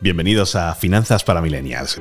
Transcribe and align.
Bienvenidos 0.00 0.56
a 0.56 0.74
Finanzas 0.74 1.24
para 1.24 1.40
Millennials, 1.40 1.98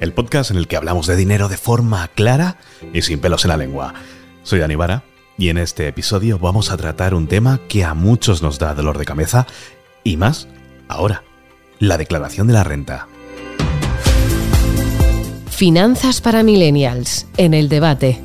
el 0.00 0.12
podcast 0.12 0.50
en 0.50 0.56
el 0.56 0.66
que 0.66 0.76
hablamos 0.76 1.06
de 1.06 1.14
dinero 1.14 1.48
de 1.48 1.56
forma 1.56 2.08
clara 2.08 2.58
y 2.92 3.02
sin 3.02 3.20
pelos 3.20 3.44
en 3.44 3.50
la 3.50 3.56
lengua. 3.56 3.94
Soy 4.42 4.58
Dani 4.58 4.74
Vara 4.74 5.04
y 5.38 5.48
en 5.48 5.58
este 5.58 5.86
episodio 5.86 6.40
vamos 6.40 6.72
a 6.72 6.76
tratar 6.76 7.14
un 7.14 7.28
tema 7.28 7.60
que 7.68 7.84
a 7.84 7.94
muchos 7.94 8.42
nos 8.42 8.58
da 8.58 8.74
dolor 8.74 8.98
de 8.98 9.04
cabeza 9.04 9.46
y 10.02 10.16
más 10.16 10.48
ahora, 10.88 11.22
la 11.78 11.96
declaración 11.96 12.48
de 12.48 12.54
la 12.54 12.64
renta. 12.64 13.06
Finanzas 15.48 16.20
para 16.20 16.42
Millennials, 16.42 17.28
en 17.36 17.54
el 17.54 17.68
debate. 17.68 18.20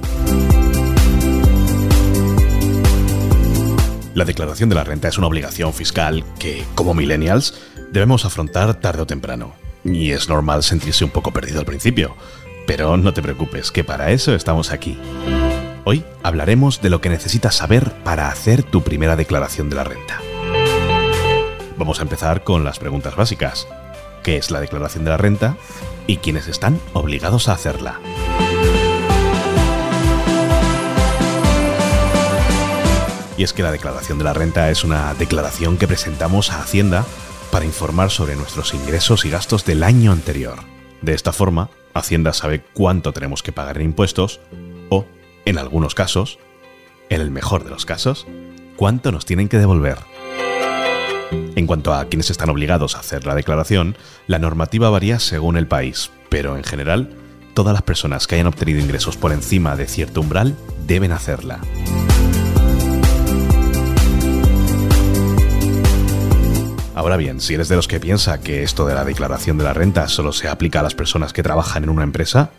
La 4.13 4.25
declaración 4.25 4.67
de 4.67 4.75
la 4.75 4.83
renta 4.83 5.07
es 5.07 5.17
una 5.17 5.27
obligación 5.27 5.71
fiscal 5.73 6.25
que, 6.37 6.65
como 6.75 6.93
millennials, 6.93 7.53
debemos 7.91 8.25
afrontar 8.25 8.73
tarde 8.75 9.03
o 9.03 9.05
temprano. 9.05 9.53
Y 9.83 10.11
es 10.11 10.29
normal 10.29 10.63
sentirse 10.63 11.03
un 11.03 11.11
poco 11.11 11.31
perdido 11.31 11.59
al 11.59 11.65
principio. 11.65 12.15
Pero 12.65 12.97
no 12.97 13.13
te 13.13 13.21
preocupes, 13.21 13.71
que 13.71 13.83
para 13.83 14.11
eso 14.11 14.33
estamos 14.33 14.71
aquí. 14.71 14.97
Hoy 15.83 16.05
hablaremos 16.23 16.81
de 16.81 16.89
lo 16.89 17.01
que 17.01 17.09
necesitas 17.09 17.55
saber 17.55 17.91
para 18.03 18.29
hacer 18.29 18.63
tu 18.63 18.81
primera 18.83 19.15
declaración 19.15 19.69
de 19.69 19.75
la 19.75 19.83
renta. 19.83 20.21
Vamos 21.77 21.99
a 21.99 22.03
empezar 22.03 22.43
con 22.43 22.63
las 22.63 22.79
preguntas 22.79 23.15
básicas. 23.15 23.67
¿Qué 24.23 24.37
es 24.37 24.51
la 24.51 24.61
declaración 24.61 25.03
de 25.03 25.09
la 25.09 25.17
renta? 25.17 25.57
¿Y 26.05 26.17
quiénes 26.17 26.47
están 26.47 26.79
obligados 26.93 27.49
a 27.49 27.53
hacerla? 27.53 27.99
Y 33.37 33.43
es 33.43 33.53
que 33.53 33.63
la 33.63 33.71
declaración 33.71 34.19
de 34.19 34.23
la 34.23 34.33
renta 34.33 34.69
es 34.69 34.83
una 34.83 35.15
declaración 35.15 35.77
que 35.77 35.87
presentamos 35.87 36.51
a 36.51 36.61
Hacienda 36.61 37.05
para 37.51 37.65
informar 37.65 38.09
sobre 38.09 38.35
nuestros 38.35 38.73
ingresos 38.73 39.25
y 39.25 39.29
gastos 39.29 39.65
del 39.65 39.83
año 39.83 40.11
anterior. 40.11 40.59
De 41.01 41.13
esta 41.13 41.33
forma, 41.33 41.69
Hacienda 41.93 42.33
sabe 42.33 42.63
cuánto 42.73 43.11
tenemos 43.11 43.43
que 43.43 43.51
pagar 43.51 43.77
en 43.77 43.85
impuestos 43.85 44.39
o, 44.89 45.05
en 45.45 45.57
algunos 45.57 45.93
casos, 45.93 46.39
en 47.09 47.21
el 47.21 47.31
mejor 47.31 47.63
de 47.65 47.69
los 47.69 47.85
casos, 47.85 48.25
cuánto 48.77 49.11
nos 49.11 49.25
tienen 49.25 49.49
que 49.49 49.57
devolver. 49.57 49.97
En 51.55 51.67
cuanto 51.67 51.93
a 51.93 52.05
quienes 52.05 52.29
están 52.29 52.49
obligados 52.49 52.95
a 52.95 52.99
hacer 52.99 53.25
la 53.25 53.35
declaración, 53.35 53.97
la 54.27 54.39
normativa 54.39 54.89
varía 54.89 55.19
según 55.19 55.57
el 55.57 55.67
país, 55.67 56.11
pero 56.29 56.55
en 56.55 56.63
general, 56.63 57.15
todas 57.53 57.73
las 57.73 57.83
personas 57.83 58.27
que 58.27 58.35
hayan 58.35 58.47
obtenido 58.47 58.79
ingresos 58.79 59.17
por 59.17 59.33
encima 59.33 59.75
de 59.75 59.87
cierto 59.87 60.21
umbral 60.21 60.55
deben 60.87 61.11
hacerla. 61.11 61.59
Ahora 66.93 67.15
bien, 67.15 67.39
si 67.39 67.53
eres 67.53 67.69
de 67.69 67.77
los 67.77 67.87
que 67.87 68.01
piensa 68.01 68.41
que 68.41 68.63
esto 68.63 68.85
de 68.85 68.93
la 68.93 69.05
declaración 69.05 69.57
de 69.57 69.63
la 69.63 69.73
renta 69.73 70.07
solo 70.09 70.33
se 70.33 70.49
aplica 70.49 70.81
a 70.81 70.83
las 70.83 70.93
personas 70.93 71.31
que 71.31 71.41
trabajan 71.41 71.83
en 71.83 71.89
una 71.89 72.03
empresa, 72.03 72.51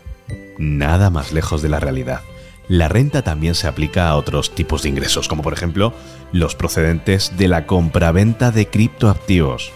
nada 0.57 1.11
más 1.11 1.31
lejos 1.31 1.61
de 1.61 1.69
la 1.69 1.79
realidad. 1.79 2.21
La 2.67 2.87
renta 2.87 3.21
también 3.21 3.53
se 3.53 3.67
aplica 3.67 4.07
a 4.07 4.15
otros 4.15 4.55
tipos 4.55 4.81
de 4.81 4.89
ingresos, 4.89 5.27
como 5.27 5.43
por 5.43 5.53
ejemplo 5.53 5.93
los 6.31 6.55
procedentes 6.55 7.37
de 7.37 7.47
la 7.47 7.67
compraventa 7.67 8.51
de 8.51 8.67
criptoactivos. 8.67 9.71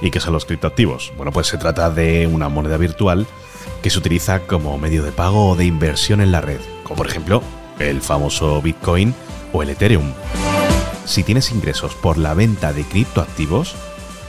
¿Y 0.00 0.10
qué 0.10 0.20
son 0.20 0.32
los 0.32 0.46
criptoactivos? 0.46 1.12
Bueno, 1.16 1.32
pues 1.32 1.48
se 1.48 1.58
trata 1.58 1.90
de 1.90 2.26
una 2.26 2.48
moneda 2.48 2.78
virtual 2.78 3.26
que 3.82 3.90
se 3.90 3.98
utiliza 3.98 4.40
como 4.40 4.78
medio 4.78 5.02
de 5.02 5.12
pago 5.12 5.50
o 5.50 5.56
de 5.56 5.66
inversión 5.66 6.20
en 6.22 6.32
la 6.32 6.40
red, 6.40 6.60
como 6.84 6.96
por 6.96 7.06
ejemplo 7.06 7.42
el 7.78 8.00
famoso 8.00 8.62
Bitcoin 8.62 9.14
o 9.52 9.62
el 9.62 9.70
Ethereum 9.70 10.12
si 11.06 11.22
tienes 11.22 11.50
ingresos 11.52 11.94
por 11.94 12.18
la 12.18 12.34
venta 12.34 12.72
de 12.72 12.82
criptoactivos, 12.84 13.74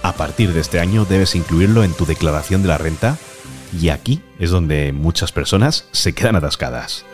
a 0.03 0.13
partir 0.13 0.53
de 0.53 0.61
este 0.61 0.79
año 0.79 1.05
debes 1.05 1.35
incluirlo 1.35 1.83
en 1.83 1.93
tu 1.93 2.05
declaración 2.05 2.61
de 2.61 2.69
la 2.69 2.77
renta 2.77 3.17
y 3.77 3.89
aquí 3.89 4.21
es 4.39 4.51
donde 4.51 4.93
muchas 4.93 5.31
personas 5.31 5.87
se 5.91 6.13
quedan 6.13 6.35
atascadas. 6.35 7.05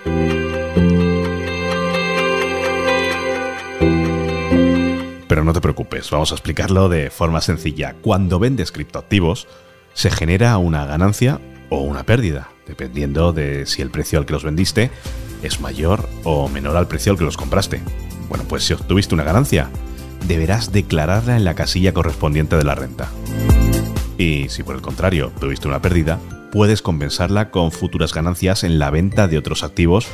Pero 5.28 5.44
no 5.44 5.54
te 5.54 5.62
preocupes, 5.62 6.12
vamos 6.12 6.32
a 6.32 6.36
explicarlo 6.36 6.90
de 6.90 7.10
forma 7.10 7.42
sencilla. 7.42 7.96
Cuando 8.02 8.38
vendes 8.38 8.72
criptoactivos, 8.72 9.48
se 9.94 10.12
genera 10.12 10.58
una 10.58 10.86
ganancia 10.86 11.40
o 11.70 11.82
una 11.82 12.04
pérdida, 12.04 12.50
dependiendo 12.68 13.34
de 13.34 13.66
si 13.66 13.82
el 13.82 13.90
precio 13.90 14.20
al 14.20 14.28
que 14.28 14.34
los 14.34 14.44
vendiste 14.44 14.92
es 15.42 15.60
mayor 15.60 16.08
o 16.24 16.48
menor 16.50 16.78
al 16.78 16.88
precio 16.88 17.12
al 17.12 17.18
que 17.18 17.26
los 17.26 17.38
compraste. 17.38 17.82
Bueno, 18.34 18.48
pues 18.50 18.64
si 18.64 18.74
obtuviste 18.74 19.14
una 19.14 19.24
ganancia, 19.24 19.70
deberás 20.28 20.72
declararla 20.72 21.38
en 21.38 21.46
la 21.46 21.54
casilla 21.54 21.94
correspondiente 21.94 22.58
de 22.58 22.64
la 22.64 22.74
renta. 22.74 23.12
Y 24.18 24.50
si 24.50 24.64
por 24.64 24.74
el 24.74 24.82
contrario 24.82 25.32
tuviste 25.40 25.68
una 25.68 25.84
pérdida, 25.84 26.18
puedes 26.52 26.82
compensarla 26.82 27.52
con 27.52 27.72
futuras 27.72 28.12
ganancias 28.12 28.64
en 28.64 28.80
la 28.80 28.90
venta 28.90 29.28
de 29.28 29.38
otros 29.38 29.62
activos, 29.62 30.08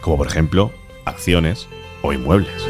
como 0.00 0.16
por 0.16 0.26
ejemplo 0.26 0.72
acciones 1.04 1.68
o 2.00 2.14
inmuebles. 2.14 2.62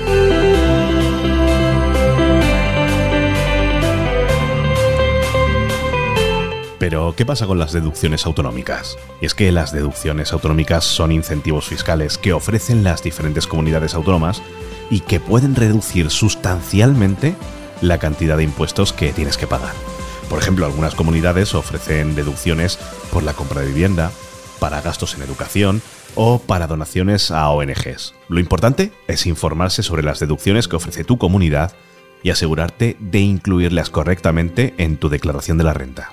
Pero, 6.80 7.14
¿qué 7.16 7.24
pasa 7.24 7.46
con 7.46 7.60
las 7.60 7.72
deducciones 7.72 8.26
autonómicas? 8.26 8.98
Y 9.20 9.26
es 9.26 9.34
que 9.34 9.52
las 9.52 9.72
deducciones 9.72 10.32
autonómicas 10.32 10.84
son 10.84 11.12
incentivos 11.12 11.66
fiscales 11.68 12.18
que 12.18 12.32
ofrecen 12.32 12.82
las 12.82 13.04
diferentes 13.04 13.46
comunidades 13.46 13.94
autónomas 13.94 14.42
y 14.91 15.00
que 15.00 15.20
pueden 15.20 15.54
reducir 15.54 16.10
sustancialmente 16.10 17.34
la 17.80 17.98
cantidad 17.98 18.36
de 18.36 18.44
impuestos 18.44 18.92
que 18.92 19.12
tienes 19.12 19.36
que 19.36 19.47
pagar. 19.47 19.74
Por 20.28 20.38
ejemplo, 20.38 20.66
algunas 20.66 20.94
comunidades 20.94 21.54
ofrecen 21.54 22.14
deducciones 22.14 22.78
por 23.12 23.22
la 23.22 23.34
compra 23.34 23.60
de 23.60 23.69
vivienda, 23.69 24.10
para 24.58 24.80
gastos 24.80 25.14
en 25.14 25.22
educación 25.22 25.82
o 26.14 26.38
para 26.38 26.66
donaciones 26.66 27.30
a 27.30 27.48
ONGs. 27.50 28.14
Lo 28.28 28.41
importante 28.41 28.92
es 29.06 29.26
informarse 29.26 29.82
sobre 29.82 30.02
las 30.02 30.19
deducciones 30.19 30.66
que 30.66 30.76
ofrece 30.76 31.04
tu 31.04 31.18
comunidad 31.18 31.72
y 32.22 32.30
asegurarte 32.30 32.97
de 32.98 33.20
incluirlas 33.20 33.91
correctamente 33.91 34.74
en 34.78 34.97
tu 34.97 35.08
declaración 35.08 35.58
de 35.58 35.64
la 35.64 35.74
renta. 35.74 36.10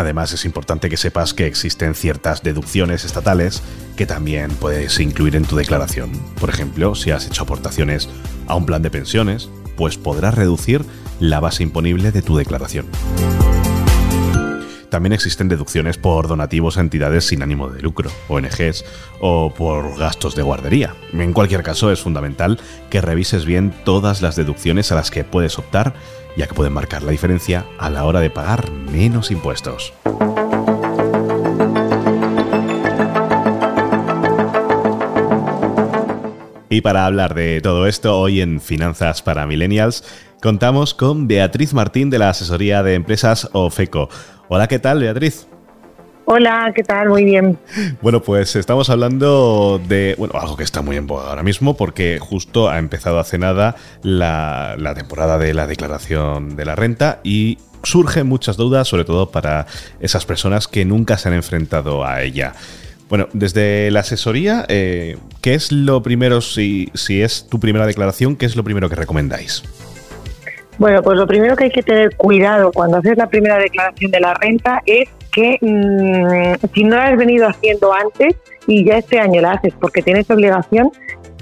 Además, 0.00 0.32
es 0.32 0.46
importante 0.46 0.88
que 0.88 0.96
sepas 0.96 1.34
que 1.34 1.46
existen 1.46 1.94
ciertas 1.94 2.42
deducciones 2.42 3.04
estatales 3.04 3.62
que 3.98 4.06
también 4.06 4.50
puedes 4.50 4.98
incluir 4.98 5.36
en 5.36 5.44
tu 5.44 5.56
declaración. 5.56 6.10
Por 6.40 6.48
ejemplo, 6.48 6.94
si 6.94 7.10
has 7.10 7.26
hecho 7.26 7.42
aportaciones 7.42 8.08
a 8.46 8.54
un 8.54 8.64
plan 8.64 8.80
de 8.80 8.90
pensiones, 8.90 9.50
pues 9.76 9.98
podrás 9.98 10.34
reducir 10.34 10.86
la 11.18 11.38
base 11.38 11.64
imponible 11.64 12.12
de 12.12 12.22
tu 12.22 12.34
declaración. 12.38 12.86
También 14.90 15.12
existen 15.12 15.48
deducciones 15.48 15.96
por 15.96 16.28
donativos 16.28 16.76
a 16.76 16.80
entidades 16.80 17.24
sin 17.26 17.42
ánimo 17.42 17.70
de 17.70 17.80
lucro, 17.80 18.10
ONGs, 18.28 18.84
o 19.20 19.54
por 19.54 19.96
gastos 19.98 20.34
de 20.34 20.42
guardería. 20.42 20.94
En 21.12 21.32
cualquier 21.32 21.62
caso, 21.62 21.90
es 21.90 22.00
fundamental 22.00 22.58
que 22.90 23.00
revises 23.00 23.44
bien 23.44 23.72
todas 23.84 24.20
las 24.20 24.36
deducciones 24.36 24.90
a 24.92 24.96
las 24.96 25.10
que 25.10 25.24
puedes 25.24 25.58
optar 25.58 25.94
ya 26.36 26.46
que 26.46 26.54
pueden 26.54 26.72
marcar 26.72 27.02
la 27.02 27.10
diferencia 27.10 27.66
a 27.78 27.90
la 27.90 28.04
hora 28.04 28.20
de 28.20 28.30
pagar 28.30 28.70
menos 28.70 29.30
impuestos. 29.30 29.92
Y 36.68 36.82
para 36.82 37.04
hablar 37.04 37.34
de 37.34 37.60
todo 37.60 37.86
esto, 37.86 38.18
hoy 38.18 38.40
en 38.40 38.60
Finanzas 38.60 39.22
para 39.22 39.46
Millennials, 39.46 40.04
contamos 40.40 40.94
con 40.94 41.26
Beatriz 41.26 41.74
Martín 41.74 42.10
de 42.10 42.20
la 42.20 42.30
Asesoría 42.30 42.82
de 42.82 42.94
Empresas 42.94 43.48
OFECO. 43.52 44.08
Hola, 44.52 44.66
¿qué 44.66 44.80
tal, 44.80 44.98
Beatriz? 44.98 45.46
Hola, 46.24 46.72
¿qué 46.74 46.82
tal? 46.82 47.08
Muy 47.08 47.22
bien. 47.22 47.56
Bueno, 48.02 48.20
pues 48.20 48.56
estamos 48.56 48.90
hablando 48.90 49.80
de 49.86 50.16
bueno, 50.18 50.34
algo 50.40 50.56
que 50.56 50.64
está 50.64 50.82
muy 50.82 50.96
en 50.96 51.06
boga 51.06 51.28
ahora 51.28 51.44
mismo 51.44 51.76
porque 51.76 52.18
justo 52.20 52.68
ha 52.68 52.80
empezado 52.80 53.20
hace 53.20 53.38
nada 53.38 53.76
la, 54.02 54.74
la 54.76 54.94
temporada 54.94 55.38
de 55.38 55.54
la 55.54 55.68
declaración 55.68 56.56
de 56.56 56.64
la 56.64 56.74
renta 56.74 57.20
y 57.22 57.58
surgen 57.84 58.26
muchas 58.26 58.56
dudas, 58.56 58.88
sobre 58.88 59.04
todo 59.04 59.30
para 59.30 59.66
esas 60.00 60.26
personas 60.26 60.66
que 60.66 60.84
nunca 60.84 61.16
se 61.16 61.28
han 61.28 61.34
enfrentado 61.34 62.04
a 62.04 62.20
ella. 62.22 62.54
Bueno, 63.08 63.28
desde 63.32 63.92
la 63.92 64.00
asesoría, 64.00 64.66
eh, 64.66 65.16
¿qué 65.42 65.54
es 65.54 65.70
lo 65.70 66.02
primero, 66.02 66.40
si, 66.40 66.90
si 66.94 67.22
es 67.22 67.46
tu 67.48 67.60
primera 67.60 67.86
declaración, 67.86 68.34
qué 68.34 68.46
es 68.46 68.56
lo 68.56 68.64
primero 68.64 68.88
que 68.88 68.96
recomendáis? 68.96 69.62
Bueno, 70.78 71.02
pues 71.02 71.18
lo 71.18 71.26
primero 71.26 71.56
que 71.56 71.64
hay 71.64 71.70
que 71.70 71.82
tener 71.82 72.16
cuidado 72.16 72.72
cuando 72.72 72.98
haces 72.98 73.16
la 73.16 73.28
primera 73.28 73.58
declaración 73.58 74.10
de 74.10 74.20
la 74.20 74.34
renta 74.34 74.82
es 74.86 75.08
que 75.30 75.58
mm, 75.60 76.66
si 76.74 76.84
no 76.84 76.96
la 76.96 77.08
has 77.08 77.16
venido 77.16 77.48
haciendo 77.48 77.92
antes 77.92 78.34
y 78.66 78.84
ya 78.84 78.98
este 78.98 79.18
año 79.18 79.40
la 79.40 79.52
haces 79.52 79.74
porque 79.80 80.02
tienes 80.02 80.30
obligación, 80.30 80.90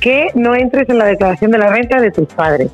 que 0.00 0.28
no 0.34 0.54
entres 0.54 0.88
en 0.88 0.98
la 0.98 1.06
declaración 1.06 1.50
de 1.50 1.58
la 1.58 1.68
renta 1.68 2.00
de 2.00 2.10
tus 2.10 2.26
padres, 2.28 2.70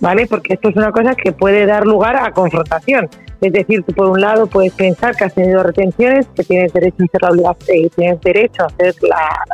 ¿vale? 0.00 0.26
Porque 0.26 0.54
esto 0.54 0.68
es 0.70 0.76
una 0.76 0.92
cosa 0.92 1.14
que 1.14 1.32
puede 1.32 1.66
dar 1.66 1.86
lugar 1.86 2.16
a 2.16 2.32
confrontación. 2.32 3.08
Es 3.40 3.52
decir, 3.52 3.84
tú 3.84 3.92
por 3.92 4.08
un 4.08 4.20
lado 4.20 4.46
puedes 4.48 4.72
pensar 4.72 5.14
que 5.14 5.24
has 5.24 5.34
tenido 5.34 5.62
retenciones, 5.62 6.26
que 6.34 6.42
tienes 6.42 6.72
derecho 6.72 6.96
a 7.02 7.04
hacer 7.04 7.22
la 7.22 7.30
obligación, 7.30 7.76
eh, 7.76 7.90
tienes 7.94 8.20
derecho 8.20 8.62
a 8.64 8.66
hacer 8.66 8.94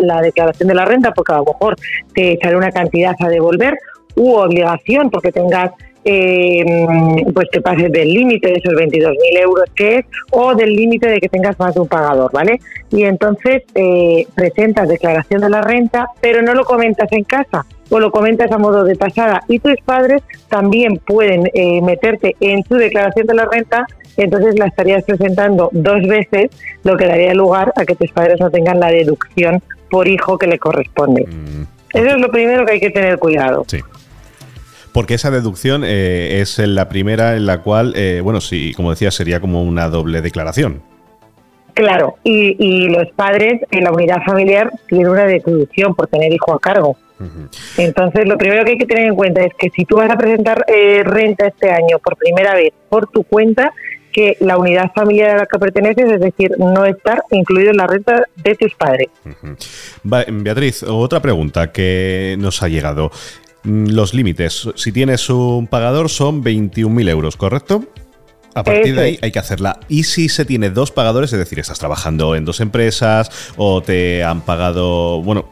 la, 0.01 0.23
declaración 0.23 0.69
de 0.69 0.75
la 0.75 0.85
renta 0.87 1.13
porque 1.13 1.33
a 1.33 1.37
lo 1.39 1.45
mejor 1.45 1.77
te 2.15 2.39
sale 2.41 2.57
una 2.57 2.71
cantidad 2.71 3.15
a 3.19 3.29
devolver 3.29 3.77
u 4.17 4.33
obligación 4.33 5.11
porque 5.11 5.33
tengas 5.33 5.73
eh, 6.05 6.65
pues 7.33 7.49
te 7.51 7.61
pases 7.61 7.91
del 7.91 8.13
límite 8.13 8.49
de 8.49 8.55
esos 8.55 8.75
22.000 8.75 9.17
euros 9.43 9.65
que 9.75 9.99
es 9.99 10.07
o 10.31 10.55
del 10.55 10.75
límite 10.75 11.09
de 11.09 11.21
que 11.21 11.29
tengas 11.29 11.59
más 11.59 11.75
de 11.75 11.81
un 11.81 11.89
pagador, 11.89 12.31
¿vale? 12.33 12.61
Y 12.91 13.05
entonces 13.05 13.63
eh, 13.75 14.27
presentas 14.35 14.89
declaración 14.89 15.41
de 15.41 15.51
la 15.51 15.63
renta, 15.63 16.09
pero 16.21 16.43
no 16.43 16.55
lo 16.55 16.65
comentas 16.65 17.11
en 17.13 17.25
casa 17.25 17.65
o 17.91 18.01
lo 18.01 18.11
comentas 18.11 18.51
a 18.53 18.59
modo 18.59 18.85
de 18.85 18.97
pasada 18.97 19.43
y 19.49 19.59
tus 19.59 19.77
padres 19.85 20.23
también 20.49 20.99
pueden 20.99 21.51
eh, 21.55 21.81
meterte 21.83 22.37
en 22.41 22.65
su 22.65 22.75
declaración 22.75 23.27
de 23.27 23.35
la 23.35 23.47
renta 23.47 23.87
entonces 24.17 24.59
la 24.59 24.67
estarías 24.67 25.03
presentando 25.03 25.71
dos 25.73 26.07
veces, 26.07 26.51
lo 26.85 26.97
que 26.97 27.07
daría 27.07 27.35
lugar 27.35 27.73
a 27.77 27.85
que 27.85 27.97
tus 27.97 28.13
padres 28.13 28.39
no 28.39 28.49
tengan 28.49 28.79
la 28.79 28.89
deducción 28.89 29.61
por 29.91 30.07
hijo 30.07 30.39
que 30.39 30.47
le 30.47 30.59
corresponde. 30.59 31.27
Mm. 31.27 31.63
Eso 31.95 32.07
es 32.07 32.19
lo 32.19 32.31
primero 32.31 32.65
que 32.65 32.75
hay 32.75 32.81
que 32.81 32.91
tener 32.91 33.19
cuidado. 33.19 33.65
Sí 33.67 33.81
porque 34.95 35.15
esa 35.15 35.33
deducción 35.33 35.83
eh, 35.85 36.41
es 36.41 36.57
la 36.59 36.89
primera 36.89 37.35
en 37.35 37.47
la 37.47 37.63
cual, 37.63 37.95
eh, 37.97 38.21
bueno, 38.23 38.41
sí, 38.41 38.73
como 38.77 38.91
decía, 38.91 39.11
sería 39.11 39.41
como 39.41 39.65
una 39.65 39.89
doble 39.89 40.23
declaración. 40.23 40.83
Claro, 41.75 42.15
y, 42.23 42.87
los 42.89 43.09
padres 43.17 43.61
en 43.73 43.83
la 43.83 43.91
unidad 43.91 44.23
familiar 44.25 44.71
tienen 44.89 45.09
una 45.09 45.25
deducción 45.25 45.97
por 45.97 46.07
tener 46.07 46.33
hijo 46.33 46.55
a 46.55 46.61
cargo. 46.61 46.97
Entonces, 47.77 48.29
lo 48.29 48.39
primero 48.39 48.65
que 48.65 48.73
hay 48.73 48.79
que 48.79 48.87
tener 48.87 49.07
en 49.07 49.17
cuenta 49.17 49.43
es 49.43 49.53
que 49.59 49.71
si 49.71 49.85
tú 49.85 49.97
vas 49.97 50.11
a 50.11 50.17
presentar 50.17 50.65
eh, 50.69 51.03
renta 51.03 51.49
este 51.49 51.71
año 51.71 51.99
por 51.99 52.17
primera 52.17 52.55
vez 52.55 52.73
por 52.89 53.09
tu 53.09 53.25
cuenta, 53.25 53.73
que 54.13 54.37
la 54.39 54.57
unidad 54.57 54.93
familiar 54.95 55.31
a 55.31 55.39
la 55.39 55.47
que 55.47 55.59
perteneces, 55.59 56.13
es 56.13 56.21
decir, 56.21 56.53
no 56.57 56.85
estar 56.85 57.25
incluido 57.33 57.73
en 57.73 57.79
la 57.79 57.89
renta 57.89 58.23
de 58.37 58.55
tus 58.55 58.73
padres. 58.75 59.09
Beatriz, 60.05 60.85
otra 60.85 61.21
pregunta 61.21 61.73
que 61.73 62.37
nos 62.39 62.63
ha 62.63 62.69
llegado. 62.69 63.11
Mm, 63.65 63.89
los 63.89 64.15
límites. 64.15 64.69
Si 64.77 64.93
tienes 64.93 65.29
un 65.31 65.67
pagador 65.67 66.11
son 66.11 66.45
21.000 66.45 67.09
euros, 67.09 67.37
¿correcto? 67.37 67.85
A 68.55 68.63
partir 68.63 68.95
de 68.95 69.03
ahí 69.03 69.19
hay 69.21 69.33
que 69.33 69.41
hacerla. 69.41 69.81
Y 69.89 70.05
si 70.05 70.29
se 70.29 70.45
tiene 70.45 70.71
dos 70.71 70.93
pagadores, 70.93 71.33
es 71.33 71.39
decir, 71.41 71.59
estás 71.59 71.81
trabajando 71.81 72.37
en 72.37 72.45
dos 72.45 72.61
empresas 72.61 73.29
o 73.57 73.83
te 73.83 74.23
han 74.23 74.43
pagado. 74.43 75.21
Bueno, 75.23 75.51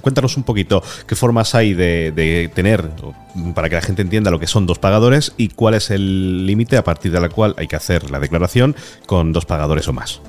cuéntanos 0.00 0.36
un 0.36 0.42
poquito 0.42 0.82
qué 1.06 1.14
formas 1.14 1.54
hay 1.54 1.72
de, 1.72 2.50
tener, 2.52 2.90
para 3.54 3.68
que 3.68 3.76
la 3.76 3.82
gente 3.82 4.02
entienda 4.02 4.32
lo 4.32 4.40
que 4.40 4.48
son 4.48 4.66
dos 4.66 4.80
pagadores 4.80 5.34
y 5.36 5.50
cuál 5.50 5.74
es 5.74 5.90
el 5.90 6.44
límite 6.44 6.76
a 6.76 6.82
partir 6.82 7.12
de 7.12 7.20
la 7.20 7.28
cual 7.28 7.54
hay 7.58 7.68
que 7.68 7.76
hacer 7.76 8.10
la 8.10 8.18
declaración 8.18 8.74
con 9.06 9.32
dos 9.32 9.46
pagadores 9.46 9.86
o 9.86 9.92
más. 9.92 10.20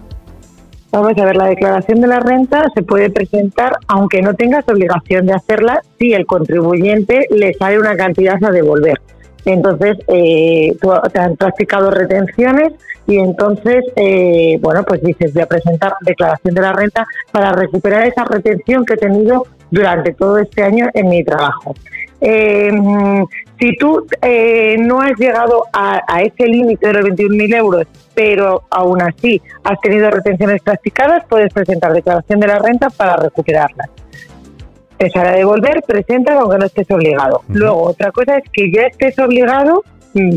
Vamos 0.93 1.17
a 1.17 1.25
ver, 1.25 1.35
la 1.35 1.47
declaración 1.47 2.01
de 2.01 2.07
la 2.07 2.19
renta 2.19 2.67
se 2.75 2.83
puede 2.83 3.09
presentar 3.09 3.79
aunque 3.87 4.21
no 4.21 4.35
tengas 4.35 4.63
obligación 4.69 5.25
de 5.25 5.33
hacerla 5.33 5.81
si 5.97 6.13
el 6.13 6.27
contribuyente 6.27 7.25
le 7.31 7.55
sale 7.55 7.79
una 7.79 7.97
cantidad 7.97 8.37
a 8.43 8.51
devolver. 8.51 9.01
Entonces, 9.43 9.97
eh, 10.07 10.77
te 11.11 11.19
han 11.19 11.35
practicado 11.35 11.89
retenciones 11.89 12.73
y 13.07 13.17
entonces, 13.17 13.83
eh, 13.95 14.59
bueno, 14.61 14.83
pues 14.83 15.01
dices, 15.01 15.33
voy 15.33 15.41
a 15.41 15.47
presentar 15.47 15.95
declaración 16.01 16.53
de 16.53 16.61
la 16.61 16.73
renta 16.73 17.07
para 17.31 17.51
recuperar 17.53 18.05
esa 18.05 18.23
retención 18.25 18.85
que 18.85 18.93
he 18.93 18.97
tenido 18.97 19.47
durante 19.71 20.13
todo 20.13 20.37
este 20.37 20.61
año 20.61 20.91
en 20.93 21.09
mi 21.09 21.23
trabajo. 21.23 21.73
Eh, 22.25 22.71
si 23.59 23.75
tú 23.75 24.07
eh, 24.21 24.77
no 24.79 25.01
has 25.01 25.11
llegado 25.19 25.65
a, 25.73 26.21
ese 26.21 26.47
límite 26.47 26.87
de 26.87 26.93
los 26.93 27.05
21.000 27.09 27.55
euros, 27.57 27.85
pero 28.13 28.63
aún 28.69 29.01
así 29.01 29.41
has 29.63 29.79
tenido 29.81 30.09
retenciones 30.09 30.61
practicadas, 30.61 31.25
puedes 31.27 31.53
presentar 31.53 31.91
declaración 31.91 32.39
de 32.39 32.47
la 32.47 32.59
renta 32.59 32.89
para 32.89 33.17
recuperarlas. 33.17 33.89
Te 34.97 35.11
a 35.19 35.31
devolver, 35.33 35.83
presenta 35.85 36.39
aunque 36.39 36.57
no 36.59 36.65
estés 36.65 36.89
obligado. 36.91 37.41
Luego, 37.49 37.81
otra 37.83 38.11
cosa 38.11 38.37
es 38.37 38.43
que 38.53 38.71
ya 38.71 38.83
estés 38.83 39.19
obligado, 39.19 39.83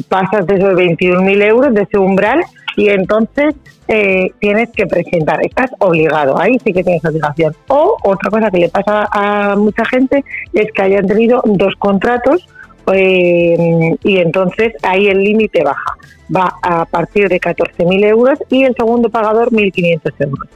pasas 0.08 0.46
de 0.46 0.56
esos 0.56 0.74
21.000 0.74 1.42
euros, 1.42 1.74
de 1.74 1.82
ese 1.82 1.98
umbral, 1.98 2.40
y 2.76 2.88
entonces 2.88 3.54
eh, 3.88 4.32
tienes 4.38 4.70
que 4.70 4.86
presentar, 4.86 5.44
estás 5.44 5.70
obligado, 5.78 6.38
ahí 6.38 6.58
sí 6.64 6.72
que 6.72 6.82
tienes 6.84 7.04
obligación. 7.04 7.54
O 7.68 7.96
otra 8.02 8.30
cosa 8.30 8.50
que 8.50 8.58
le 8.58 8.68
pasa 8.68 9.08
a 9.10 9.56
mucha 9.56 9.84
gente 9.84 10.24
es 10.52 10.70
que 10.72 10.82
hayan 10.82 11.06
tenido 11.06 11.42
dos 11.44 11.74
contratos 11.78 12.46
eh, 12.92 13.96
y 14.02 14.18
entonces 14.18 14.74
ahí 14.82 15.08
el 15.08 15.22
límite 15.22 15.62
baja. 15.62 15.96
Va 16.34 16.54
a 16.62 16.84
partir 16.84 17.28
de 17.28 17.40
14.000 17.40 18.04
euros 18.04 18.38
y 18.50 18.64
el 18.64 18.74
segundo 18.74 19.08
pagador 19.08 19.50
1.500 19.50 20.12
euros. 20.20 20.48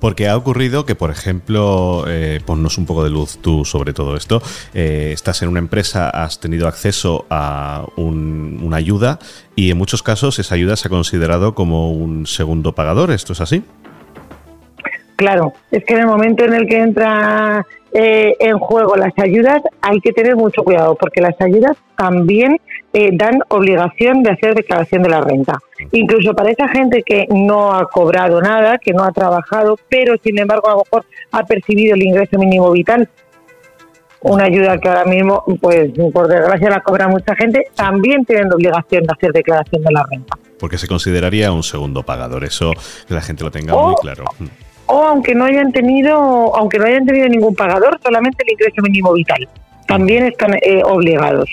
Porque 0.00 0.28
ha 0.28 0.36
ocurrido 0.36 0.84
que, 0.84 0.94
por 0.94 1.10
ejemplo, 1.10 2.04
eh, 2.08 2.40
ponnos 2.44 2.78
un 2.78 2.86
poco 2.86 3.04
de 3.04 3.10
luz 3.10 3.38
tú 3.40 3.64
sobre 3.64 3.92
todo 3.92 4.16
esto, 4.16 4.42
eh, 4.74 5.10
estás 5.12 5.42
en 5.42 5.48
una 5.48 5.58
empresa, 5.58 6.10
has 6.10 6.40
tenido 6.40 6.68
acceso 6.68 7.26
a 7.30 7.86
una 7.96 8.76
ayuda 8.76 9.18
y 9.56 9.70
en 9.70 9.78
muchos 9.78 10.02
casos 10.02 10.38
esa 10.38 10.54
ayuda 10.54 10.76
se 10.76 10.88
ha 10.88 10.90
considerado 10.90 11.54
como 11.54 11.92
un 11.92 12.26
segundo 12.26 12.74
pagador, 12.74 13.10
¿esto 13.10 13.32
es 13.32 13.40
así? 13.40 13.62
Claro, 15.16 15.52
es 15.70 15.84
que 15.84 15.94
en 15.94 16.00
el 16.00 16.06
momento 16.06 16.44
en 16.44 16.54
el 16.54 16.66
que 16.66 16.80
entra 16.80 17.64
eh, 17.96 18.34
en 18.40 18.58
juego 18.58 18.96
las 18.96 19.12
ayudas 19.22 19.62
hay 19.80 20.00
que 20.00 20.12
tener 20.12 20.34
mucho 20.34 20.64
cuidado 20.64 20.96
porque 20.96 21.20
las 21.20 21.40
ayudas 21.40 21.76
también 21.96 22.60
eh, 22.92 23.10
dan 23.12 23.38
obligación 23.50 24.24
de 24.24 24.32
hacer 24.32 24.56
declaración 24.56 25.04
de 25.04 25.10
la 25.10 25.20
renta. 25.20 25.60
Incluso 25.92 26.34
para 26.34 26.50
esa 26.50 26.66
gente 26.68 27.04
que 27.04 27.28
no 27.30 27.72
ha 27.72 27.88
cobrado 27.88 28.42
nada, 28.42 28.78
que 28.78 28.92
no 28.92 29.04
ha 29.04 29.12
trabajado, 29.12 29.78
pero 29.88 30.16
sin 30.24 30.40
embargo 30.40 30.68
a 30.68 30.72
lo 30.72 30.78
mejor 30.78 31.06
ha 31.30 31.46
percibido 31.46 31.94
el 31.94 32.02
ingreso 32.02 32.36
mínimo 32.36 32.72
vital, 32.72 33.08
una 34.22 34.46
ayuda 34.46 34.76
que 34.78 34.88
ahora 34.88 35.04
mismo, 35.04 35.44
pues 35.60 35.92
por 36.12 36.26
desgracia 36.26 36.70
la 36.70 36.80
cobra 36.80 37.06
mucha 37.06 37.36
gente, 37.36 37.66
también 37.76 38.24
tienen 38.24 38.52
obligación 38.52 39.04
de 39.04 39.12
hacer 39.12 39.32
declaración 39.32 39.82
de 39.82 39.92
la 39.92 40.04
renta. 40.10 40.36
Porque 40.58 40.78
se 40.78 40.88
consideraría 40.88 41.52
un 41.52 41.62
segundo 41.62 42.02
pagador, 42.02 42.42
eso 42.42 42.72
que 43.06 43.14
la 43.14 43.20
gente 43.20 43.44
lo 43.44 43.52
tenga 43.52 43.76
muy 43.76 43.94
claro 44.00 44.24
o 44.86 45.02
aunque 45.04 45.34
no 45.34 45.44
hayan 45.44 45.72
tenido, 45.72 46.54
aunque 46.56 46.78
no 46.78 46.86
hayan 46.86 47.06
tenido 47.06 47.28
ningún 47.28 47.54
pagador, 47.54 47.98
solamente 48.02 48.44
el 48.44 48.52
ingreso 48.52 48.82
mínimo 48.82 49.12
vital. 49.12 49.48
También 49.86 50.24
están 50.24 50.54
eh, 50.54 50.82
obligados. 50.84 51.50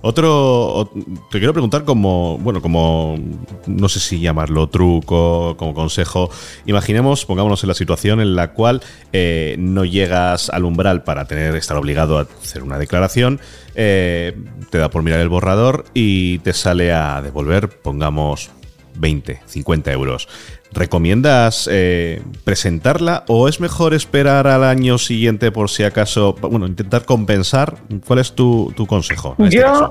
Otro, 0.00 0.90
te 1.30 1.38
quiero 1.38 1.52
preguntar 1.52 1.84
como, 1.84 2.38
bueno, 2.38 2.60
como, 2.62 3.18
no 3.66 3.88
sé 3.88 4.00
si 4.00 4.20
llamarlo 4.20 4.68
truco, 4.68 5.56
como 5.56 5.74
consejo. 5.74 6.30
Imaginemos, 6.64 7.24
pongámonos 7.24 7.62
en 7.64 7.68
la 7.68 7.74
situación 7.74 8.20
en 8.20 8.36
la 8.36 8.52
cual 8.52 8.82
eh, 9.12 9.56
no 9.58 9.84
llegas 9.84 10.50
al 10.50 10.64
umbral 10.64 11.02
para 11.02 11.26
tener, 11.26 11.56
estar 11.56 11.76
obligado 11.76 12.18
a 12.18 12.22
hacer 12.22 12.62
una 12.62 12.78
declaración, 12.78 13.40
eh, 13.74 14.36
te 14.70 14.78
da 14.78 14.90
por 14.90 15.02
mirar 15.02 15.20
el 15.20 15.28
borrador 15.28 15.84
y 15.92 16.38
te 16.38 16.52
sale 16.52 16.92
a 16.92 17.20
devolver, 17.20 17.68
pongamos, 17.68 18.50
20, 18.98 19.40
50 19.44 19.92
euros. 19.92 20.28
¿Recomiendas 20.72 21.68
eh, 21.72 22.20
presentarla 22.44 23.24
o 23.28 23.48
es 23.48 23.60
mejor 23.60 23.94
esperar 23.94 24.46
al 24.46 24.64
año 24.64 24.98
siguiente 24.98 25.50
por 25.50 25.70
si 25.70 25.84
acaso, 25.84 26.34
bueno, 26.40 26.66
intentar 26.66 27.04
compensar? 27.04 27.76
¿Cuál 28.06 28.18
es 28.18 28.32
tu, 28.32 28.74
consejo? 28.86 29.36
Este 29.38 29.56
yo, 29.56 29.90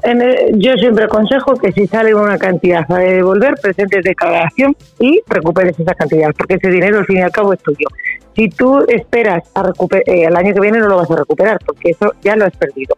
yo 0.53 0.73
siempre 0.73 1.05
aconsejo 1.05 1.55
que 1.55 1.71
si 1.71 1.87
sale 1.87 2.13
una 2.13 2.37
cantidad 2.37 2.85
a 2.91 2.99
devolver, 2.99 3.55
presentes 3.61 4.03
declaración 4.03 4.75
y 4.99 5.21
recuperes 5.27 5.79
esa 5.79 5.93
cantidad, 5.93 6.29
porque 6.37 6.55
ese 6.55 6.69
dinero 6.69 6.99
al 6.99 7.05
fin 7.05 7.17
y 7.17 7.21
al 7.21 7.31
cabo 7.31 7.53
es 7.53 7.59
tuyo. 7.61 7.87
Si 8.35 8.49
tú 8.49 8.85
esperas 8.89 9.43
a 9.53 9.63
recuperar, 9.63 10.03
eh, 10.07 10.25
el 10.25 10.35
año 10.35 10.53
que 10.53 10.59
viene 10.59 10.79
no 10.79 10.87
lo 10.87 10.97
vas 10.97 11.09
a 11.09 11.15
recuperar, 11.15 11.57
porque 11.65 11.91
eso 11.91 12.13
ya 12.21 12.35
lo 12.35 12.45
has 12.45 12.55
perdido. 12.57 12.95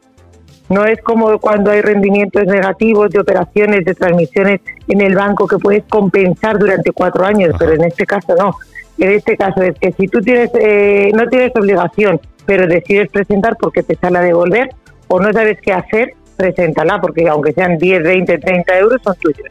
No 0.69 0.85
es 0.85 1.01
como 1.01 1.39
cuando 1.39 1.71
hay 1.71 1.81
rendimientos 1.81 2.45
negativos 2.45 3.09
de 3.11 3.19
operaciones, 3.19 3.85
de 3.85 3.93
transmisiones 3.93 4.61
en 4.87 5.01
el 5.01 5.15
banco 5.15 5.47
que 5.47 5.57
puedes 5.57 5.83
compensar 5.85 6.57
durante 6.59 6.91
cuatro 6.91 7.25
años, 7.25 7.55
pero 7.57 7.73
en 7.73 7.83
este 7.85 8.05
caso 8.05 8.35
no. 8.35 8.53
En 8.97 9.11
este 9.11 9.37
caso 9.37 9.61
es 9.61 9.77
que 9.79 9.91
si 9.93 10.07
tú 10.07 10.19
tienes, 10.21 10.49
eh, 10.59 11.11
no 11.13 11.27
tienes 11.27 11.55
obligación, 11.55 12.19
pero 12.45 12.67
decides 12.67 13.09
presentar 13.09 13.55
porque 13.57 13.83
te 13.83 13.95
sale 13.95 14.17
a 14.17 14.21
devolver 14.21 14.69
o 15.07 15.19
no 15.19 15.31
sabes 15.31 15.59
qué 15.61 15.71
hacer, 15.71 16.13
preséntala, 16.37 17.01
porque 17.01 17.27
aunque 17.27 17.51
sean 17.51 17.77
10, 17.77 18.03
20, 18.03 18.37
30 18.37 18.77
euros, 18.79 19.01
son 19.03 19.15
tuyos 19.15 19.47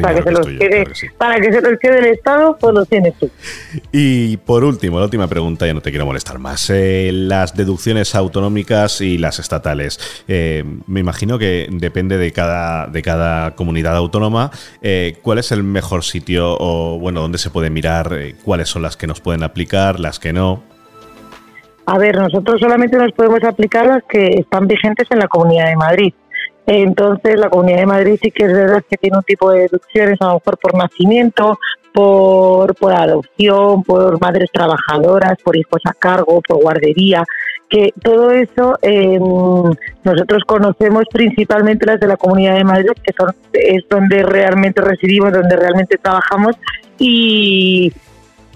para 0.00 0.14
que, 0.14 0.22
se 0.22 0.30
los 0.30 0.46
quede, 0.46 0.86
para 1.16 1.40
que 1.40 1.52
se 1.52 1.60
los 1.60 1.78
quede 1.78 1.98
el 1.98 2.04
Estado, 2.06 2.56
pues 2.58 2.74
los 2.74 2.88
tienes 2.88 3.14
tú. 3.14 3.30
Y 3.92 4.36
por 4.38 4.64
último, 4.64 4.98
la 4.98 5.04
última 5.04 5.28
pregunta, 5.28 5.66
ya 5.66 5.74
no 5.74 5.80
te 5.80 5.90
quiero 5.90 6.06
molestar 6.06 6.38
más. 6.38 6.70
Eh, 6.70 7.10
las 7.12 7.54
deducciones 7.54 8.14
autonómicas 8.14 9.00
y 9.00 9.18
las 9.18 9.38
estatales. 9.38 10.24
Eh, 10.28 10.64
me 10.86 11.00
imagino 11.00 11.38
que 11.38 11.68
depende 11.70 12.18
de 12.18 12.32
cada, 12.32 12.86
de 12.86 13.02
cada 13.02 13.54
comunidad 13.54 13.96
autónoma. 13.96 14.50
Eh, 14.82 15.18
¿Cuál 15.22 15.38
es 15.38 15.52
el 15.52 15.62
mejor 15.62 16.04
sitio 16.04 16.56
o, 16.58 16.98
bueno, 16.98 17.20
dónde 17.20 17.38
se 17.38 17.50
puede 17.50 17.70
mirar 17.70 18.16
cuáles 18.44 18.68
son 18.68 18.82
las 18.82 18.96
que 18.96 19.06
nos 19.06 19.20
pueden 19.20 19.42
aplicar, 19.42 20.00
las 20.00 20.18
que 20.18 20.32
no? 20.32 20.62
A 21.86 21.96
ver, 21.96 22.16
nosotros 22.16 22.60
solamente 22.60 22.98
nos 22.98 23.12
podemos 23.12 23.42
aplicar 23.44 23.86
las 23.86 24.02
que 24.04 24.26
están 24.40 24.66
vigentes 24.66 25.06
en 25.10 25.20
la 25.20 25.28
Comunidad 25.28 25.68
de 25.68 25.76
Madrid. 25.76 26.12
Entonces, 26.70 27.40
la 27.40 27.48
Comunidad 27.48 27.78
de 27.78 27.86
Madrid 27.86 28.18
sí 28.22 28.30
que 28.30 28.44
es 28.44 28.52
verdad 28.52 28.84
que 28.88 28.98
tiene 28.98 29.16
un 29.16 29.22
tipo 29.22 29.50
de 29.50 29.60
deducciones, 29.60 30.20
a 30.20 30.26
lo 30.26 30.34
mejor 30.34 30.58
por 30.58 30.74
nacimiento, 30.76 31.58
por, 31.94 32.74
por 32.74 32.92
adopción, 32.92 33.82
por 33.82 34.20
madres 34.20 34.50
trabajadoras, 34.52 35.38
por 35.42 35.56
hijos 35.56 35.80
a 35.86 35.94
cargo, 35.94 36.42
por 36.46 36.60
guardería, 36.60 37.24
que 37.70 37.94
todo 38.02 38.32
eso 38.32 38.78
eh, 38.82 39.18
nosotros 40.04 40.42
conocemos 40.46 41.04
principalmente 41.10 41.86
las 41.86 42.00
de 42.00 42.06
la 42.06 42.18
Comunidad 42.18 42.56
de 42.56 42.64
Madrid, 42.64 42.90
que 43.02 43.14
son 43.18 43.34
es 43.54 43.84
donde 43.88 44.22
realmente 44.22 44.82
residimos, 44.82 45.32
donde 45.32 45.56
realmente 45.56 45.96
trabajamos 45.96 46.54
y, 46.98 47.90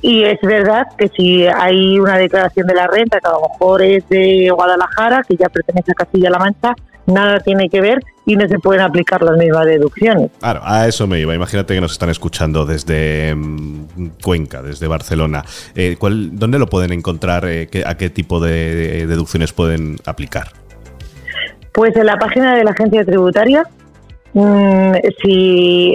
y 0.02 0.24
es 0.24 0.40
verdad 0.42 0.86
que 0.98 1.08
si 1.08 1.46
hay 1.46 1.98
una 1.98 2.18
declaración 2.18 2.66
de 2.66 2.74
la 2.74 2.88
renta 2.88 3.20
que 3.20 3.28
a 3.28 3.32
lo 3.32 3.48
mejor 3.48 3.80
es 3.80 4.06
de 4.10 4.50
Guadalajara, 4.54 5.22
que 5.26 5.34
ya 5.34 5.48
pertenece 5.48 5.92
a 5.92 5.94
Castilla-La 5.94 6.38
Mancha, 6.38 6.74
nada 7.06 7.40
tiene 7.40 7.68
que 7.68 7.80
ver 7.80 8.00
y 8.24 8.36
no 8.36 8.46
se 8.48 8.58
pueden 8.58 8.82
aplicar 8.82 9.22
las 9.22 9.36
mismas 9.36 9.66
deducciones. 9.66 10.30
Claro, 10.38 10.60
a 10.64 10.86
eso 10.86 11.06
me 11.06 11.20
iba. 11.20 11.34
Imagínate 11.34 11.74
que 11.74 11.80
nos 11.80 11.92
están 11.92 12.10
escuchando 12.10 12.64
desde 12.64 13.34
mm, 13.34 14.08
Cuenca, 14.22 14.62
desde 14.62 14.86
Barcelona. 14.86 15.44
Eh, 15.74 15.96
¿cuál, 15.98 16.38
¿Dónde 16.38 16.58
lo 16.58 16.68
pueden 16.68 16.92
encontrar? 16.92 17.44
Eh, 17.46 17.68
¿A 17.84 17.96
qué 17.96 18.10
tipo 18.10 18.40
de 18.40 19.06
deducciones 19.06 19.52
pueden 19.52 19.96
aplicar? 20.06 20.48
Pues 21.72 21.96
en 21.96 22.06
la 22.06 22.18
página 22.18 22.54
de 22.54 22.64
la 22.64 22.72
agencia 22.72 23.04
tributaria 23.04 23.66
Mm, 24.34 24.94
si 25.22 25.94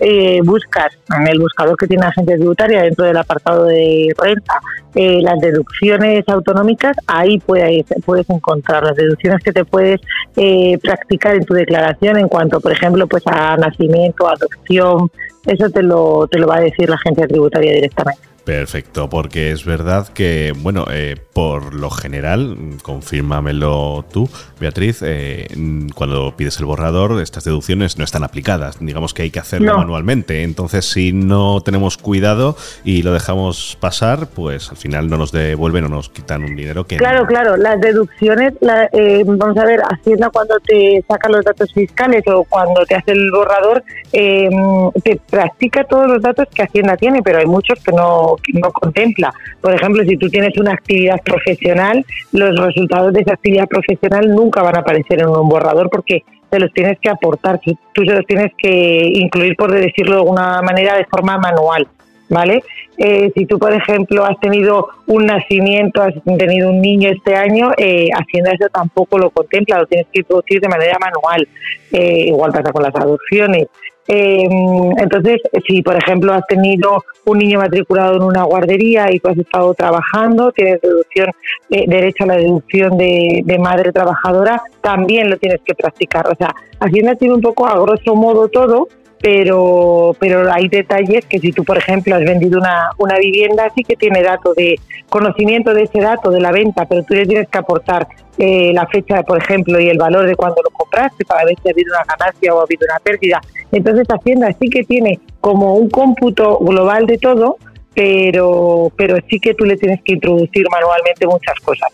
eh, 0.00 0.40
buscas 0.44 0.88
en 1.16 1.26
el 1.26 1.38
buscador 1.38 1.74
que 1.78 1.86
tiene 1.86 2.02
la 2.02 2.10
agencia 2.10 2.36
tributaria 2.36 2.82
dentro 2.82 3.06
del 3.06 3.16
apartado 3.16 3.64
de 3.64 4.12
renta 4.18 4.60
eh, 4.94 5.20
las 5.22 5.40
deducciones 5.40 6.28
autonómicas, 6.28 6.96
ahí 7.06 7.38
puedes, 7.38 7.86
puedes 8.04 8.28
encontrar 8.28 8.82
las 8.82 8.94
deducciones 8.94 9.42
que 9.42 9.52
te 9.52 9.64
puedes 9.64 10.00
eh, 10.36 10.78
practicar 10.82 11.34
en 11.36 11.44
tu 11.44 11.54
declaración 11.54 12.18
en 12.18 12.28
cuanto, 12.28 12.60
por 12.60 12.72
ejemplo, 12.72 13.06
pues 13.06 13.22
a 13.26 13.56
nacimiento, 13.56 14.28
adopción, 14.28 15.10
eso 15.46 15.70
te 15.70 15.82
lo, 15.82 16.26
te 16.26 16.38
lo 16.38 16.46
va 16.46 16.56
a 16.56 16.60
decir 16.60 16.90
la 16.90 16.96
agencia 16.96 17.26
tributaria 17.26 17.72
directamente. 17.72 18.27
Perfecto, 18.48 19.10
porque 19.10 19.50
es 19.50 19.66
verdad 19.66 20.08
que, 20.08 20.54
bueno, 20.56 20.86
eh, 20.90 21.16
por 21.34 21.74
lo 21.74 21.90
general, 21.90 22.56
confírmamelo 22.82 24.06
tú, 24.10 24.26
Beatriz, 24.58 25.02
eh, 25.04 25.48
cuando 25.94 26.34
pides 26.34 26.58
el 26.58 26.64
borrador, 26.64 27.20
estas 27.20 27.44
deducciones 27.44 27.98
no 27.98 28.04
están 28.04 28.24
aplicadas. 28.24 28.78
Digamos 28.80 29.12
que 29.12 29.20
hay 29.20 29.30
que 29.30 29.38
hacerlo 29.38 29.76
manualmente. 29.76 30.44
Entonces, 30.44 30.86
si 30.86 31.12
no 31.12 31.60
tenemos 31.60 31.98
cuidado 31.98 32.56
y 32.84 33.02
lo 33.02 33.12
dejamos 33.12 33.76
pasar, 33.82 34.28
pues 34.28 34.70
al 34.70 34.78
final 34.78 35.10
no 35.10 35.18
nos 35.18 35.30
devuelven 35.30 35.84
o 35.84 35.88
nos 35.90 36.08
quitan 36.08 36.42
un 36.42 36.56
dinero 36.56 36.86
que. 36.86 36.96
Claro, 36.96 37.26
claro. 37.26 37.58
Las 37.58 37.78
deducciones, 37.82 38.54
eh, 38.94 39.24
vamos 39.26 39.58
a 39.58 39.64
ver, 39.66 39.82
Hacienda 39.90 40.30
cuando 40.30 40.54
te 40.60 41.04
saca 41.06 41.28
los 41.28 41.44
datos 41.44 41.70
fiscales 41.74 42.24
o 42.26 42.44
cuando 42.44 42.86
te 42.86 42.94
hace 42.94 43.12
el 43.12 43.30
borrador, 43.30 43.84
te 44.10 45.20
practica 45.28 45.84
todos 45.84 46.06
los 46.06 46.22
datos 46.22 46.48
que 46.54 46.62
Hacienda 46.62 46.96
tiene, 46.96 47.22
pero 47.22 47.40
hay 47.40 47.46
muchos 47.46 47.78
que 47.84 47.92
no 47.92 48.37
no 48.54 48.70
contempla. 48.72 49.32
Por 49.60 49.74
ejemplo, 49.74 50.02
si 50.04 50.16
tú 50.16 50.28
tienes 50.28 50.56
una 50.58 50.72
actividad 50.72 51.20
profesional, 51.22 52.04
los 52.32 52.56
resultados 52.58 53.12
de 53.12 53.20
esa 53.20 53.34
actividad 53.34 53.66
profesional 53.66 54.28
nunca 54.34 54.62
van 54.62 54.76
a 54.76 54.80
aparecer 54.80 55.20
en 55.20 55.28
un 55.28 55.48
borrador 55.48 55.88
porque 55.90 56.24
te 56.50 56.58
los 56.58 56.72
tienes 56.72 56.98
que 57.00 57.10
aportar, 57.10 57.60
tú 57.60 58.04
se 58.04 58.14
los 58.14 58.24
tienes 58.26 58.52
que 58.56 59.10
incluir, 59.14 59.54
por 59.56 59.72
decirlo 59.72 60.14
de 60.14 60.20
alguna 60.20 60.62
manera, 60.62 60.96
de 60.96 61.04
forma 61.04 61.38
manual. 61.38 61.86
¿Vale? 62.30 62.62
Eh, 62.98 63.30
si 63.34 63.46
tú, 63.46 63.58
por 63.58 63.72
ejemplo, 63.72 64.24
has 64.24 64.38
tenido 64.40 64.88
un 65.06 65.26
nacimiento, 65.26 66.02
has 66.02 66.14
tenido 66.36 66.70
un 66.70 66.80
niño 66.80 67.10
este 67.10 67.36
año, 67.36 67.70
eh, 67.76 68.08
Hacienda 68.12 68.50
eso 68.52 68.68
tampoco 68.72 69.18
lo 69.18 69.30
contempla, 69.30 69.78
lo 69.78 69.86
tienes 69.86 70.08
que 70.12 70.20
introducir 70.20 70.60
de 70.60 70.68
manera 70.68 70.98
manual. 70.98 71.48
Eh, 71.92 72.24
igual 72.26 72.52
pasa 72.52 72.72
con 72.72 72.82
las 72.82 72.94
adopciones. 72.94 73.68
Eh, 74.10 74.48
entonces, 74.96 75.36
si 75.66 75.82
por 75.82 75.94
ejemplo 75.94 76.32
has 76.32 76.46
tenido 76.46 77.04
un 77.26 77.38
niño 77.38 77.58
matriculado 77.58 78.16
en 78.16 78.22
una 78.22 78.42
guardería 78.44 79.12
y 79.12 79.20
tú 79.20 79.28
has 79.28 79.36
estado 79.36 79.74
trabajando, 79.74 80.50
tienes 80.52 80.80
deducción, 80.80 81.30
eh, 81.68 81.84
derecho 81.86 82.24
a 82.24 82.28
la 82.28 82.36
deducción 82.36 82.96
de, 82.96 83.58
madre 83.60 83.92
trabajadora, 83.92 84.62
también 84.80 85.28
lo 85.28 85.36
tienes 85.36 85.60
que 85.62 85.74
practicar. 85.74 86.26
O 86.26 86.34
sea, 86.36 86.54
Hacienda 86.80 87.16
tiene 87.16 87.34
un 87.34 87.42
poco 87.42 87.66
a 87.66 87.78
grosso 87.78 88.14
modo 88.14 88.48
todo, 88.48 88.88
pero 89.20 90.14
pero 90.18 90.52
hay 90.52 90.68
detalles 90.68 91.26
que 91.26 91.38
si 91.38 91.52
tú, 91.52 91.64
por 91.64 91.78
ejemplo, 91.78 92.14
has 92.14 92.24
vendido 92.24 92.58
una, 92.58 92.90
una 92.98 93.18
vivienda, 93.18 93.70
sí 93.74 93.82
que 93.82 93.96
tiene 93.96 94.22
dato 94.22 94.54
de 94.54 94.76
conocimiento 95.08 95.74
de 95.74 95.82
ese 95.82 96.00
dato 96.00 96.30
de 96.30 96.40
la 96.40 96.52
venta, 96.52 96.86
pero 96.86 97.02
tú 97.02 97.14
le 97.14 97.26
tienes 97.26 97.48
que 97.48 97.58
aportar 97.58 98.06
eh, 98.38 98.72
la 98.72 98.86
fecha, 98.86 99.22
por 99.22 99.38
ejemplo, 99.38 99.80
y 99.80 99.88
el 99.88 99.98
valor 99.98 100.26
de 100.26 100.36
cuando 100.36 100.62
lo 100.62 100.70
compraste 100.70 101.24
para 101.24 101.44
ver 101.44 101.56
si 101.60 101.68
ha 101.68 101.72
habido 101.72 101.92
una 101.94 102.04
ganancia 102.04 102.54
o 102.54 102.60
ha 102.60 102.62
habido 102.62 102.86
una 102.88 103.00
pérdida. 103.00 103.40
Entonces 103.72 104.06
Hacienda 104.08 104.54
sí 104.60 104.68
que 104.70 104.84
tiene 104.84 105.18
como 105.40 105.74
un 105.74 105.90
cómputo 105.90 106.58
global 106.58 107.06
de 107.06 107.18
todo, 107.18 107.56
pero, 107.94 108.92
pero 108.96 109.16
sí 109.28 109.40
que 109.40 109.54
tú 109.54 109.64
le 109.64 109.76
tienes 109.76 110.00
que 110.04 110.14
introducir 110.14 110.66
manualmente 110.70 111.26
muchas 111.26 111.58
cosas. 111.64 111.88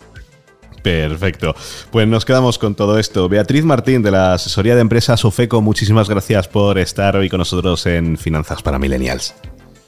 Perfecto. 0.85 1.55
Pues 1.89 2.07
nos 2.07 2.25
quedamos 2.25 2.59
con 2.59 2.75
todo 2.75 2.99
esto. 2.99 3.27
Beatriz 3.27 3.65
Martín, 3.65 4.03
de 4.03 4.11
la 4.11 4.33
asesoría 4.33 4.75
de 4.75 4.81
empresas 4.81 5.25
UFECO, 5.25 5.59
muchísimas 5.59 6.07
gracias 6.07 6.47
por 6.47 6.77
estar 6.77 7.15
hoy 7.15 7.27
con 7.27 7.39
nosotros 7.39 7.87
en 7.87 8.17
Finanzas 8.19 8.61
para 8.61 8.77
Millennials. 8.77 9.33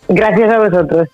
Gracias 0.08 0.52
a 0.52 0.58
vosotros. 0.58 1.08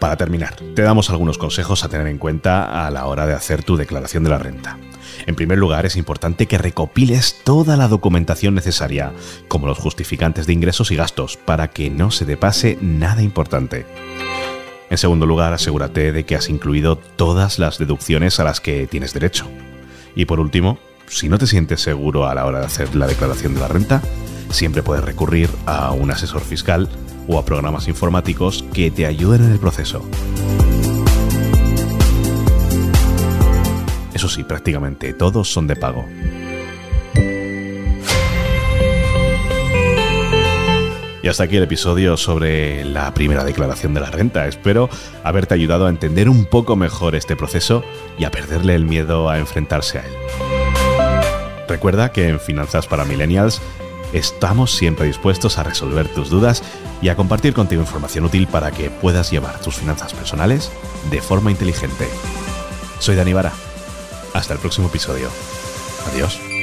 Para 0.00 0.16
terminar, 0.16 0.56
te 0.74 0.82
damos 0.82 1.10
algunos 1.10 1.38
consejos 1.38 1.84
a 1.84 1.88
tener 1.88 2.08
en 2.08 2.18
cuenta 2.18 2.84
a 2.84 2.90
la 2.90 3.06
hora 3.06 3.24
de 3.24 3.34
hacer 3.34 3.62
tu 3.62 3.76
declaración 3.76 4.24
de 4.24 4.30
la 4.30 4.38
renta. 4.38 4.78
En 5.26 5.34
primer 5.34 5.58
lugar, 5.58 5.86
es 5.86 5.96
importante 5.96 6.46
que 6.46 6.58
recopiles 6.58 7.40
toda 7.44 7.76
la 7.76 7.88
documentación 7.88 8.54
necesaria, 8.54 9.12
como 9.48 9.66
los 9.66 9.78
justificantes 9.78 10.46
de 10.46 10.52
ingresos 10.52 10.90
y 10.90 10.96
gastos, 10.96 11.36
para 11.36 11.68
que 11.68 11.90
no 11.90 12.10
se 12.10 12.24
te 12.24 12.36
pase 12.36 12.78
nada 12.80 13.22
importante. 13.22 13.86
En 14.90 14.98
segundo 14.98 15.26
lugar, 15.26 15.52
asegúrate 15.52 16.12
de 16.12 16.24
que 16.24 16.36
has 16.36 16.48
incluido 16.48 16.96
todas 16.96 17.58
las 17.58 17.78
deducciones 17.78 18.38
a 18.38 18.44
las 18.44 18.60
que 18.60 18.86
tienes 18.86 19.12
derecho. 19.14 19.46
Y 20.14 20.26
por 20.26 20.40
último, 20.40 20.78
si 21.08 21.28
no 21.28 21.38
te 21.38 21.46
sientes 21.46 21.80
seguro 21.80 22.26
a 22.26 22.34
la 22.34 22.46
hora 22.46 22.60
de 22.60 22.66
hacer 22.66 22.94
la 22.94 23.06
declaración 23.06 23.54
de 23.54 23.60
la 23.60 23.68
renta, 23.68 24.02
siempre 24.50 24.82
puedes 24.82 25.04
recurrir 25.04 25.50
a 25.66 25.90
un 25.92 26.10
asesor 26.10 26.42
fiscal 26.42 26.88
o 27.26 27.38
a 27.38 27.44
programas 27.44 27.88
informáticos 27.88 28.64
que 28.72 28.90
te 28.90 29.06
ayuden 29.06 29.44
en 29.44 29.52
el 29.52 29.58
proceso. 29.58 30.02
Eso 34.24 34.36
sí, 34.36 34.42
prácticamente 34.42 35.12
todos 35.12 35.52
son 35.52 35.66
de 35.66 35.76
pago. 35.76 36.08
Y 41.22 41.28
hasta 41.28 41.44
aquí 41.44 41.58
el 41.58 41.64
episodio 41.64 42.16
sobre 42.16 42.86
la 42.86 43.12
primera 43.12 43.44
declaración 43.44 43.92
de 43.92 44.00
la 44.00 44.10
renta. 44.10 44.46
Espero 44.46 44.88
haberte 45.24 45.52
ayudado 45.52 45.84
a 45.84 45.90
entender 45.90 46.30
un 46.30 46.46
poco 46.46 46.74
mejor 46.74 47.14
este 47.14 47.36
proceso 47.36 47.84
y 48.16 48.24
a 48.24 48.30
perderle 48.30 48.74
el 48.74 48.86
miedo 48.86 49.28
a 49.28 49.38
enfrentarse 49.38 49.98
a 49.98 50.06
él. 50.06 50.12
Recuerda 51.68 52.10
que 52.10 52.26
en 52.28 52.40
Finanzas 52.40 52.86
para 52.86 53.04
Millennials 53.04 53.60
estamos 54.14 54.72
siempre 54.74 55.06
dispuestos 55.06 55.58
a 55.58 55.64
resolver 55.64 56.08
tus 56.08 56.30
dudas 56.30 56.62
y 57.02 57.10
a 57.10 57.16
compartir 57.16 57.52
contigo 57.52 57.82
información 57.82 58.24
útil 58.24 58.46
para 58.46 58.70
que 58.70 58.88
puedas 58.88 59.30
llevar 59.30 59.60
tus 59.60 59.74
finanzas 59.74 60.14
personales 60.14 60.72
de 61.10 61.20
forma 61.20 61.50
inteligente. 61.50 62.08
Soy 63.00 63.16
Dani 63.16 63.34
Vara. 63.34 63.52
Hasta 64.34 64.52
el 64.52 64.60
próximo 64.60 64.88
episodio. 64.88 65.30
Adiós. 66.12 66.53